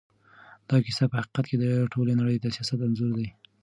[0.69, 3.27] دا کيسه په حقیقت کې د ټولې نړۍ د سياست انځور دی.